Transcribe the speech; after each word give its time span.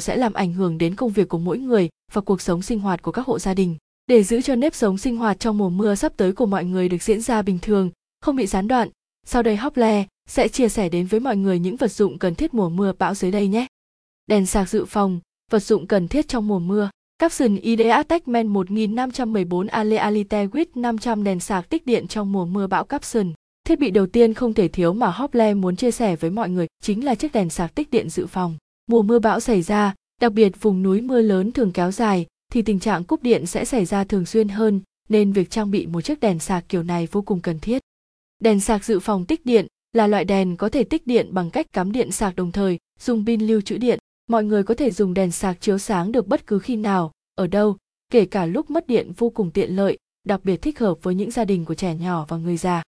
sẽ 0.00 0.16
làm 0.16 0.32
ảnh 0.32 0.52
hưởng 0.52 0.78
đến 0.78 0.94
công 0.94 1.10
việc 1.10 1.28
của 1.28 1.38
mỗi 1.38 1.58
người 1.58 1.88
và 2.12 2.20
cuộc 2.20 2.40
sống 2.40 2.62
sinh 2.62 2.80
hoạt 2.80 3.02
của 3.02 3.12
các 3.12 3.26
hộ 3.26 3.38
gia 3.38 3.54
đình. 3.54 3.76
Để 4.06 4.22
giữ 4.22 4.40
cho 4.40 4.54
nếp 4.54 4.74
sống 4.74 4.98
sinh 4.98 5.16
hoạt 5.16 5.40
trong 5.40 5.58
mùa 5.58 5.70
mưa 5.70 5.94
sắp 5.94 6.12
tới 6.16 6.32
của 6.32 6.46
mọi 6.46 6.64
người 6.64 6.88
được 6.88 7.02
diễn 7.02 7.20
ra 7.20 7.42
bình 7.42 7.58
thường, 7.62 7.90
không 8.20 8.36
bị 8.36 8.46
gián 8.46 8.68
đoạn, 8.68 8.88
sau 9.26 9.42
đây 9.42 9.56
Hople 9.56 10.04
sẽ 10.28 10.48
chia 10.48 10.68
sẻ 10.68 10.88
đến 10.88 11.06
với 11.06 11.20
mọi 11.20 11.36
người 11.36 11.58
những 11.58 11.76
vật 11.76 11.92
dụng 11.92 12.18
cần 12.18 12.34
thiết 12.34 12.54
mùa 12.54 12.68
mưa 12.68 12.92
bão 12.98 13.14
dưới 13.14 13.30
đây 13.30 13.48
nhé. 13.48 13.66
Đèn 14.26 14.46
sạc 14.46 14.68
dự 14.68 14.84
phòng, 14.84 15.20
vật 15.50 15.62
dụng 15.62 15.86
cần 15.86 16.08
thiết 16.08 16.28
trong 16.28 16.48
mùa 16.48 16.58
mưa. 16.58 16.90
Capson 17.18 17.56
IDE 17.56 18.02
Techman 18.02 18.46
1514 18.46 19.66
Ale 19.66 19.96
Alite 19.96 20.46
with 20.46 20.66
500 20.74 21.24
đèn 21.24 21.40
sạc 21.40 21.68
tích 21.68 21.86
điện 21.86 22.08
trong 22.08 22.32
mùa 22.32 22.46
mưa 22.46 22.66
bão 22.66 22.84
Capson. 22.84 23.32
Thiết 23.64 23.78
bị 23.78 23.90
đầu 23.90 24.06
tiên 24.06 24.34
không 24.34 24.54
thể 24.54 24.68
thiếu 24.68 24.92
mà 24.92 25.10
Hople 25.10 25.54
muốn 25.54 25.76
chia 25.76 25.90
sẻ 25.90 26.16
với 26.16 26.30
mọi 26.30 26.48
người 26.48 26.66
chính 26.82 27.04
là 27.04 27.14
chiếc 27.14 27.32
đèn 27.32 27.50
sạc 27.50 27.74
tích 27.74 27.90
điện 27.90 28.08
dự 28.10 28.26
phòng. 28.26 28.56
Mùa 28.86 29.02
mưa 29.02 29.18
bão 29.18 29.40
xảy 29.40 29.62
ra, 29.62 29.94
đặc 30.20 30.32
biệt 30.32 30.52
vùng 30.60 30.82
núi 30.82 31.00
mưa 31.00 31.20
lớn 31.20 31.52
thường 31.52 31.72
kéo 31.72 31.90
dài, 31.90 32.26
thì 32.52 32.62
tình 32.62 32.80
trạng 32.80 33.04
cúp 33.04 33.22
điện 33.22 33.46
sẽ 33.46 33.64
xảy 33.64 33.84
ra 33.84 34.04
thường 34.04 34.26
xuyên 34.26 34.48
hơn, 34.48 34.80
nên 35.08 35.32
việc 35.32 35.50
trang 35.50 35.70
bị 35.70 35.86
một 35.86 36.00
chiếc 36.00 36.20
đèn 36.20 36.38
sạc 36.38 36.64
kiểu 36.68 36.82
này 36.82 37.08
vô 37.12 37.22
cùng 37.22 37.40
cần 37.40 37.58
thiết. 37.58 37.82
Đèn 38.38 38.60
sạc 38.60 38.84
dự 38.84 39.00
phòng 39.00 39.24
tích 39.24 39.46
điện 39.46 39.66
là 39.92 40.06
loại 40.06 40.24
đèn 40.24 40.56
có 40.56 40.68
thể 40.68 40.84
tích 40.84 41.06
điện 41.06 41.28
bằng 41.32 41.50
cách 41.50 41.66
cắm 41.72 41.92
điện 41.92 42.10
sạc 42.10 42.36
đồng 42.36 42.52
thời, 42.52 42.78
dùng 43.00 43.26
pin 43.26 43.40
lưu 43.40 43.60
trữ 43.60 43.78
điện. 43.78 43.98
Mọi 44.26 44.44
người 44.44 44.62
có 44.62 44.74
thể 44.74 44.90
dùng 44.90 45.14
đèn 45.14 45.30
sạc 45.30 45.60
chiếu 45.60 45.78
sáng 45.78 46.12
được 46.12 46.26
bất 46.26 46.46
cứ 46.46 46.58
khi 46.58 46.76
nào, 46.76 47.12
ở 47.34 47.46
đâu, 47.46 47.76
kể 48.10 48.24
cả 48.24 48.46
lúc 48.46 48.70
mất 48.70 48.86
điện 48.86 49.12
vô 49.16 49.30
cùng 49.30 49.50
tiện 49.50 49.76
lợi, 49.76 49.98
đặc 50.24 50.40
biệt 50.44 50.62
thích 50.62 50.78
hợp 50.78 50.98
với 51.02 51.14
những 51.14 51.30
gia 51.30 51.44
đình 51.44 51.64
của 51.64 51.74
trẻ 51.74 51.94
nhỏ 51.94 52.26
và 52.28 52.36
người 52.36 52.56
già. 52.56 52.82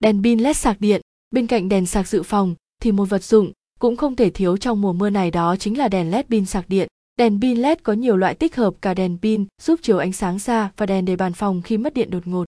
Đèn 0.00 0.22
pin 0.22 0.38
LED 0.38 0.56
sạc 0.56 0.80
điện, 0.80 1.00
bên 1.30 1.46
cạnh 1.46 1.68
đèn 1.68 1.86
sạc 1.86 2.08
dự 2.08 2.22
phòng 2.22 2.54
thì 2.82 2.92
một 2.92 3.04
vật 3.04 3.24
dụng 3.24 3.52
cũng 3.82 3.96
không 3.96 4.16
thể 4.16 4.30
thiếu 4.30 4.56
trong 4.56 4.80
mùa 4.80 4.92
mưa 4.92 5.10
này 5.10 5.30
đó 5.30 5.56
chính 5.56 5.78
là 5.78 5.88
đèn 5.88 6.10
LED 6.10 6.26
pin 6.26 6.44
sạc 6.44 6.68
điện. 6.68 6.88
Đèn 7.18 7.40
pin 7.40 7.58
LED 7.58 7.78
có 7.82 7.92
nhiều 7.92 8.16
loại 8.16 8.34
tích 8.34 8.56
hợp 8.56 8.74
cả 8.82 8.94
đèn 8.94 9.18
pin 9.22 9.44
giúp 9.62 9.80
chiếu 9.82 9.98
ánh 9.98 10.12
sáng 10.12 10.38
xa 10.38 10.70
và 10.76 10.86
đèn 10.86 11.04
để 11.04 11.16
bàn 11.16 11.32
phòng 11.32 11.62
khi 11.62 11.78
mất 11.78 11.94
điện 11.94 12.10
đột 12.10 12.26
ngột. 12.26 12.44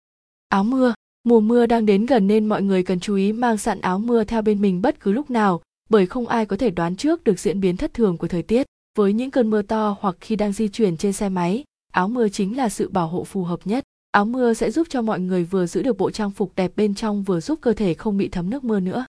Áo 0.48 0.64
mưa, 0.64 0.94
mùa 1.24 1.40
mưa 1.40 1.66
đang 1.66 1.86
đến 1.86 2.06
gần 2.06 2.26
nên 2.26 2.46
mọi 2.46 2.62
người 2.62 2.82
cần 2.82 3.00
chú 3.00 3.14
ý 3.14 3.32
mang 3.32 3.58
sẵn 3.58 3.80
áo 3.80 3.98
mưa 3.98 4.24
theo 4.24 4.42
bên 4.42 4.60
mình 4.60 4.82
bất 4.82 5.00
cứ 5.00 5.12
lúc 5.12 5.30
nào, 5.30 5.60
bởi 5.90 6.06
không 6.06 6.26
ai 6.26 6.46
có 6.46 6.56
thể 6.56 6.70
đoán 6.70 6.96
trước 6.96 7.24
được 7.24 7.38
diễn 7.38 7.60
biến 7.60 7.76
thất 7.76 7.94
thường 7.94 8.16
của 8.16 8.28
thời 8.28 8.42
tiết. 8.42 8.66
Với 8.98 9.12
những 9.12 9.30
cơn 9.30 9.50
mưa 9.50 9.62
to 9.62 9.96
hoặc 10.00 10.16
khi 10.20 10.36
đang 10.36 10.52
di 10.52 10.68
chuyển 10.68 10.96
trên 10.96 11.12
xe 11.12 11.28
máy, 11.28 11.64
áo 11.92 12.08
mưa 12.08 12.28
chính 12.28 12.56
là 12.56 12.68
sự 12.68 12.88
bảo 12.88 13.08
hộ 13.08 13.24
phù 13.24 13.44
hợp 13.44 13.60
nhất. 13.64 13.84
Áo 14.10 14.24
mưa 14.24 14.54
sẽ 14.54 14.70
giúp 14.70 14.86
cho 14.90 15.02
mọi 15.02 15.20
người 15.20 15.44
vừa 15.44 15.66
giữ 15.66 15.82
được 15.82 15.98
bộ 15.98 16.10
trang 16.10 16.30
phục 16.30 16.52
đẹp 16.56 16.72
bên 16.76 16.94
trong 16.94 17.22
vừa 17.22 17.40
giúp 17.40 17.58
cơ 17.62 17.72
thể 17.72 17.94
không 17.94 18.16
bị 18.16 18.28
thấm 18.28 18.50
nước 18.50 18.64
mưa 18.64 18.80
nữa. 18.80 19.06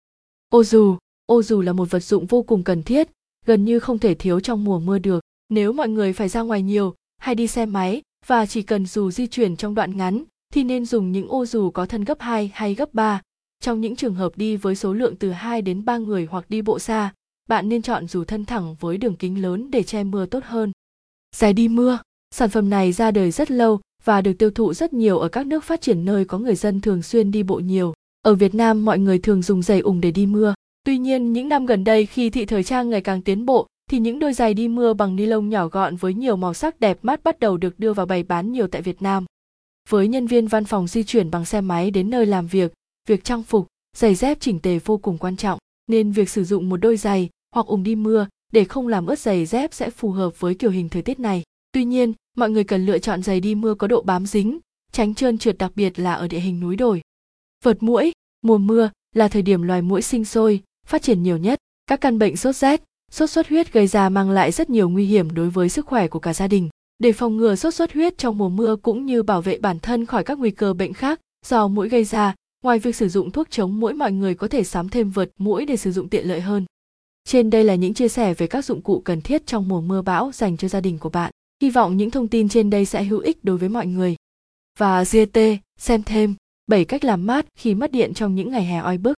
Ô 0.50 0.64
dù, 0.64 0.98
ô 1.26 1.44
dù 1.44 1.62
là 1.62 1.74
một 1.74 1.92
vật 1.92 2.04
dụng 2.04 2.26
vô 2.26 2.44
cùng 2.44 2.64
cần 2.64 2.84
thiết, 2.84 3.10
gần 3.46 3.66
như 3.66 3.80
không 3.80 4.00
thể 4.00 4.14
thiếu 4.14 4.40
trong 4.40 4.64
mùa 4.64 4.80
mưa 4.80 5.00
được. 5.00 5.24
Nếu 5.50 5.74
mọi 5.74 5.90
người 5.90 6.14
phải 6.14 6.30
ra 6.30 6.42
ngoài 6.42 6.62
nhiều 6.62 6.96
hay 7.18 7.36
đi 7.36 7.48
xe 7.48 7.66
máy 7.66 8.02
và 8.26 8.46
chỉ 8.46 8.62
cần 8.62 8.86
dù 8.86 9.12
di 9.12 9.28
chuyển 9.28 9.56
trong 9.56 9.76
đoạn 9.76 9.98
ngắn 9.98 10.24
thì 10.54 10.64
nên 10.64 10.86
dùng 10.86 11.12
những 11.12 11.28
ô 11.28 11.46
dù 11.46 11.72
có 11.72 11.86
thân 11.86 12.04
gấp 12.04 12.18
2 12.20 12.52
hay 12.54 12.76
gấp 12.76 12.94
3. 12.94 13.22
Trong 13.60 13.82
những 13.82 13.96
trường 13.96 14.16
hợp 14.16 14.38
đi 14.38 14.58
với 14.58 14.76
số 14.76 14.94
lượng 14.94 15.16
từ 15.16 15.32
2 15.32 15.62
đến 15.62 15.86
3 15.86 15.98
người 15.98 16.28
hoặc 16.32 16.46
đi 16.50 16.62
bộ 16.62 16.80
xa, 16.80 17.14
bạn 17.50 17.70
nên 17.70 17.82
chọn 17.82 18.08
dù 18.08 18.24
thân 18.24 18.46
thẳng 18.46 18.76
với 18.80 18.98
đường 18.98 19.16
kính 19.16 19.42
lớn 19.42 19.72
để 19.72 19.84
che 19.84 20.04
mưa 20.04 20.26
tốt 20.26 20.44
hơn. 20.44 20.72
Dài 21.36 21.54
đi 21.54 21.68
mưa, 21.68 22.00
sản 22.36 22.50
phẩm 22.50 22.70
này 22.70 22.92
ra 22.92 23.12
đời 23.12 23.32
rất 23.32 23.52
lâu 23.52 23.80
và 24.04 24.22
được 24.22 24.34
tiêu 24.34 24.52
thụ 24.52 24.74
rất 24.74 24.94
nhiều 24.94 25.20
ở 25.20 25.28
các 25.28 25.48
nước 25.48 25.64
phát 25.64 25.82
triển 25.82 26.06
nơi 26.06 26.26
có 26.26 26.40
người 26.40 26.56
dân 26.56 26.82
thường 26.82 27.02
xuyên 27.02 27.32
đi 27.32 27.44
bộ 27.44 27.56
nhiều. 27.56 27.94
Ở 28.22 28.36
Việt 28.36 28.56
Nam 28.56 28.86
mọi 28.86 29.00
người 29.00 29.20
thường 29.20 29.42
dùng 29.42 29.62
giày 29.62 29.80
ủng 29.80 30.02
để 30.02 30.12
đi 30.12 30.26
mưa. 30.26 30.54
Tuy 30.86 30.98
nhiên, 30.98 31.34
những 31.34 31.50
năm 31.50 31.66
gần 31.66 31.84
đây 31.84 32.06
khi 32.06 32.30
thị 32.30 32.46
thời 32.46 32.64
trang 32.64 32.90
ngày 32.90 33.02
càng 33.02 33.22
tiến 33.22 33.46
bộ, 33.46 33.68
thì 33.90 34.00
những 34.00 34.20
đôi 34.20 34.34
giày 34.34 34.54
đi 34.54 34.68
mưa 34.68 34.94
bằng 34.94 35.16
ni 35.16 35.26
lông 35.26 35.50
nhỏ 35.50 35.68
gọn 35.68 35.96
với 35.96 36.14
nhiều 36.14 36.36
màu 36.36 36.54
sắc 36.54 36.80
đẹp 36.80 36.98
mắt 37.02 37.24
bắt 37.24 37.40
đầu 37.40 37.58
được 37.58 37.80
đưa 37.80 37.94
vào 37.94 38.06
bày 38.06 38.24
bán 38.24 38.52
nhiều 38.52 38.68
tại 38.68 38.82
Việt 38.82 39.02
Nam. 39.02 39.26
Với 39.90 40.08
nhân 40.08 40.28
viên 40.28 40.48
văn 40.48 40.66
phòng 40.66 40.88
di 40.88 41.04
chuyển 41.04 41.32
bằng 41.32 41.46
xe 41.46 41.62
máy 41.62 41.92
đến 41.92 42.10
nơi 42.10 42.26
làm 42.26 42.48
việc, 42.48 42.74
việc 43.10 43.24
trang 43.24 43.44
phục, 43.44 43.68
giày 43.98 44.16
dép 44.16 44.40
chỉnh 44.40 44.60
tề 44.60 44.80
vô 44.80 44.98
cùng 44.98 45.18
quan 45.18 45.36
trọng, 45.36 45.60
nên 45.88 46.12
việc 46.12 46.30
sử 46.30 46.44
dụng 46.44 46.70
một 46.70 46.78
đôi 46.78 46.98
giày 46.98 47.30
hoặc 47.56 47.66
ủng 47.66 47.84
đi 47.84 47.96
mưa 47.96 48.28
để 48.52 48.64
không 48.64 48.88
làm 48.88 49.06
ướt 49.06 49.20
giày 49.20 49.46
dép 49.46 49.74
sẽ 49.74 49.90
phù 49.90 50.12
hợp 50.12 50.40
với 50.40 50.56
kiểu 50.56 50.70
hình 50.70 50.90
thời 50.90 51.02
tiết 51.02 51.20
này. 51.20 51.44
Tuy 51.72 51.86
nhiên, 51.86 52.14
mọi 52.38 52.50
người 52.50 52.64
cần 52.64 52.86
lựa 52.86 53.00
chọn 53.00 53.24
giày 53.24 53.40
đi 53.40 53.56
mưa 53.56 53.76
có 53.76 53.88
độ 53.88 54.02
bám 54.02 54.26
dính, 54.26 54.60
tránh 54.92 55.16
trơn 55.16 55.38
trượt 55.38 55.58
đặc 55.58 55.72
biệt 55.76 56.00
là 56.00 56.14
ở 56.14 56.28
địa 56.28 56.40
hình 56.40 56.60
núi 56.60 56.76
đồi. 56.76 57.02
Vượt 57.64 57.84
mũi, 57.84 58.12
mùa 58.42 58.58
mưa 58.58 58.90
là 59.16 59.28
thời 59.28 59.42
điểm 59.42 59.62
loài 59.62 59.82
mũi 59.82 60.02
sinh 60.02 60.26
sôi, 60.26 60.62
phát 60.88 61.02
triển 61.02 61.24
nhiều 61.24 61.38
nhất. 61.38 61.60
Các 61.88 62.02
căn 62.02 62.20
bệnh 62.20 62.38
sốt 62.38 62.56
rét, 62.56 62.84
sốt 63.12 63.30
xuất 63.30 63.50
huyết 63.50 63.74
gây 63.74 63.88
ra 63.88 64.10
mang 64.10 64.30
lại 64.30 64.52
rất 64.52 64.70
nhiều 64.70 64.90
nguy 64.90 65.06
hiểm 65.06 65.34
đối 65.34 65.50
với 65.50 65.70
sức 65.70 65.86
khỏe 65.86 66.08
của 66.08 66.20
cả 66.20 66.34
gia 66.34 66.48
đình. 66.48 66.70
Để 67.00 67.12
phòng 67.12 67.38
ngừa 67.38 67.56
sốt 67.56 67.74
xuất 67.74 67.94
huyết 67.94 68.18
trong 68.18 68.38
mùa 68.38 68.50
mưa 68.50 68.76
cũng 68.76 69.06
như 69.06 69.24
bảo 69.24 69.42
vệ 69.42 69.58
bản 69.58 69.80
thân 69.80 70.06
khỏi 70.06 70.24
các 70.24 70.40
nguy 70.40 70.52
cơ 70.52 70.74
bệnh 70.74 70.94
khác 70.94 71.20
do 71.46 71.68
mũi 71.68 71.90
gây 71.90 72.04
ra, 72.04 72.36
ngoài 72.64 72.80
việc 72.80 72.96
sử 72.96 73.10
dụng 73.10 73.32
thuốc 73.32 73.52
chống 73.52 73.80
mũi 73.80 73.94
mọi 73.94 74.12
người 74.12 74.36
có 74.36 74.48
thể 74.48 74.64
sắm 74.64 74.90
thêm 74.90 75.10
vượt 75.10 75.32
mũi 75.38 75.66
để 75.66 75.78
sử 75.78 75.92
dụng 75.92 76.10
tiện 76.10 76.28
lợi 76.28 76.42
hơn. 76.42 76.66
Trên 77.28 77.50
đây 77.50 77.64
là 77.64 77.76
những 77.76 77.94
chia 77.94 78.08
sẻ 78.08 78.34
về 78.34 78.48
các 78.48 78.66
dụng 78.66 78.82
cụ 78.82 79.02
cần 79.06 79.22
thiết 79.22 79.48
trong 79.48 79.68
mùa 79.68 79.82
mưa 79.82 80.02
bão 80.02 80.32
dành 80.34 80.58
cho 80.58 80.68
gia 80.68 80.82
đình 80.82 81.00
của 81.00 81.10
bạn. 81.10 81.32
Hy 81.62 81.70
vọng 81.70 81.98
những 81.98 82.12
thông 82.12 82.28
tin 82.28 82.50
trên 82.50 82.70
đây 82.70 82.86
sẽ 82.86 83.04
hữu 83.04 83.20
ích 83.20 83.44
đối 83.44 83.58
với 83.58 83.70
mọi 83.70 83.88
người. 83.88 84.16
Và 84.80 85.04
GT, 85.04 85.40
xem 85.80 86.04
thêm 86.04 86.36
7 86.68 86.86
cách 86.86 87.04
làm 87.04 87.26
mát 87.26 87.46
khi 87.56 87.76
mất 87.76 87.92
điện 87.92 88.14
trong 88.14 88.36
những 88.36 88.52
ngày 88.52 88.66
hè 88.66 88.78
oi 88.78 88.98
bức. 88.98 89.12